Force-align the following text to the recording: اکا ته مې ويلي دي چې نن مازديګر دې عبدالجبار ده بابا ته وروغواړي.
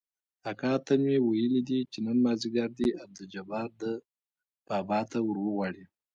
اکا 0.51 0.73
ته 0.85 0.93
مې 1.03 1.15
ويلي 1.27 1.61
دي 1.69 1.79
چې 1.91 1.99
نن 2.05 2.17
مازديګر 2.25 2.69
دې 2.79 2.89
عبدالجبار 3.01 3.69
ده 3.81 3.91
بابا 4.67 4.99
ته 5.11 5.17
وروغواړي. 5.27 5.85